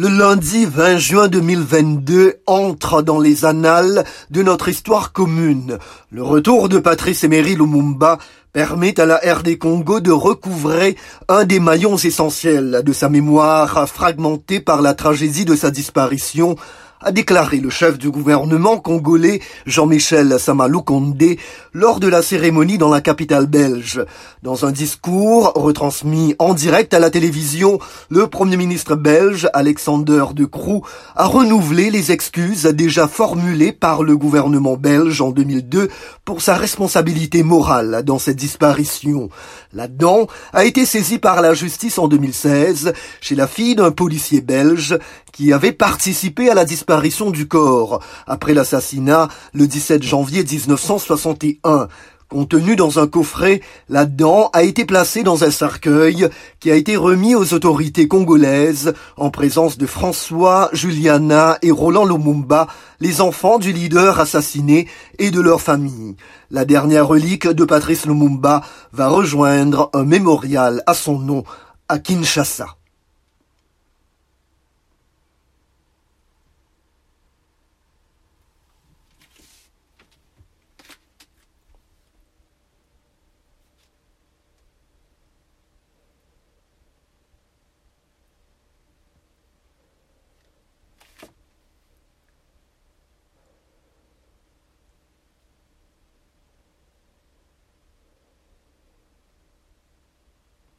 Le 0.00 0.06
lundi 0.06 0.64
20 0.64 0.96
juin 0.98 1.26
2022 1.26 2.36
entre 2.46 3.02
dans 3.02 3.18
les 3.18 3.44
annales 3.44 4.04
de 4.30 4.44
notre 4.44 4.68
histoire 4.68 5.10
commune. 5.10 5.76
Le 6.12 6.22
retour 6.22 6.68
de 6.68 6.78
Patrice 6.78 7.24
Emery 7.24 7.56
Lumumba 7.56 8.18
permet 8.52 9.00
à 9.00 9.06
la 9.06 9.16
RD 9.16 9.58
Congo 9.58 9.98
de 9.98 10.12
recouvrer 10.12 10.96
un 11.28 11.42
des 11.42 11.58
maillons 11.58 11.96
essentiels 11.96 12.82
de 12.84 12.92
sa 12.92 13.08
mémoire 13.08 13.88
fragmentée 13.88 14.60
par 14.60 14.82
la 14.82 14.94
tragédie 14.94 15.44
de 15.44 15.56
sa 15.56 15.72
disparition 15.72 16.54
a 17.00 17.12
déclaré 17.12 17.58
le 17.58 17.70
chef 17.70 17.96
du 17.96 18.10
gouvernement 18.10 18.78
congolais 18.78 19.40
Jean-Michel 19.66 20.38
Samalou 20.40 20.82
Condé 20.82 21.38
lors 21.72 22.00
de 22.00 22.08
la 22.08 22.22
cérémonie 22.22 22.78
dans 22.78 22.88
la 22.88 23.00
capitale 23.00 23.46
belge. 23.46 24.04
Dans 24.42 24.64
un 24.64 24.72
discours 24.72 25.52
retransmis 25.54 26.34
en 26.38 26.54
direct 26.54 26.92
à 26.94 26.98
la 26.98 27.10
télévision, 27.10 27.78
le 28.10 28.26
premier 28.26 28.56
ministre 28.56 28.96
belge 28.96 29.48
Alexander 29.52 30.24
De 30.34 30.44
Croo 30.44 30.82
a 31.14 31.26
renouvelé 31.26 31.90
les 31.90 32.10
excuses 32.10 32.64
déjà 32.64 33.06
formulées 33.06 33.72
par 33.72 34.02
le 34.02 34.16
gouvernement 34.16 34.76
belge 34.76 35.20
en 35.20 35.30
2002 35.30 35.88
pour 36.24 36.42
sa 36.42 36.56
responsabilité 36.56 37.44
morale 37.44 38.02
dans 38.04 38.18
cette 38.18 38.36
disparition. 38.36 39.28
La 39.72 39.86
dent 39.86 40.26
a 40.52 40.64
été 40.64 40.84
saisie 40.84 41.18
par 41.18 41.42
la 41.42 41.54
justice 41.54 41.98
en 41.98 42.08
2016 42.08 42.92
chez 43.20 43.34
la 43.36 43.46
fille 43.46 43.76
d'un 43.76 43.92
policier 43.92 44.40
belge 44.40 44.98
qui 45.32 45.52
avait 45.52 45.72
participé 45.72 46.50
à 46.50 46.54
la 46.54 46.64
disparition 46.64 46.87
du 47.32 47.46
corps 47.46 48.00
après 48.26 48.54
l'assassinat 48.54 49.28
le 49.52 49.66
17 49.66 50.02
janvier 50.02 50.42
1961. 50.42 51.88
Contenu 52.30 52.76
dans 52.76 52.98
un 52.98 53.06
coffret, 53.06 53.60
la 53.90 54.06
dent 54.06 54.48
a 54.54 54.62
été 54.62 54.86
placée 54.86 55.22
dans 55.22 55.44
un 55.44 55.50
cercueil 55.50 56.28
qui 56.60 56.70
a 56.70 56.76
été 56.76 56.96
remis 56.96 57.34
aux 57.34 57.52
autorités 57.52 58.08
congolaises 58.08 58.94
en 59.18 59.30
présence 59.30 59.76
de 59.76 59.86
François, 59.86 60.70
Juliana 60.72 61.58
et 61.60 61.70
Roland 61.70 62.06
Lumumba, 62.06 62.68
les 63.00 63.20
enfants 63.20 63.58
du 63.58 63.72
leader 63.72 64.18
assassiné 64.18 64.88
et 65.18 65.30
de 65.30 65.40
leur 65.42 65.60
famille. 65.60 66.16
La 66.50 66.64
dernière 66.64 67.06
relique 67.06 67.48
de 67.48 67.64
Patrice 67.64 68.06
Lumumba 68.06 68.62
va 68.92 69.08
rejoindre 69.08 69.90
un 69.92 70.04
mémorial 70.04 70.82
à 70.86 70.94
son 70.94 71.18
nom 71.18 71.44
à 71.88 71.98
Kinshasa. 71.98 72.77